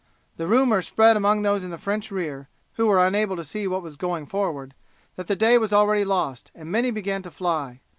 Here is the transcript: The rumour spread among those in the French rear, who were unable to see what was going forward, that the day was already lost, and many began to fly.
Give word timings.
The 0.37 0.47
rumour 0.47 0.81
spread 0.81 1.15
among 1.15 1.43
those 1.43 1.63
in 1.63 1.69
the 1.69 1.77
French 1.77 2.09
rear, 2.09 2.49
who 2.73 2.87
were 2.87 2.97
unable 3.05 3.35
to 3.35 3.43
see 3.43 3.67
what 3.67 3.83
was 3.83 3.97
going 3.97 4.25
forward, 4.25 4.73
that 5.15 5.27
the 5.27 5.35
day 5.35 5.59
was 5.59 5.71
already 5.71 6.03
lost, 6.03 6.49
and 6.55 6.71
many 6.71 6.89
began 6.89 7.21
to 7.21 7.29
fly. 7.29 7.81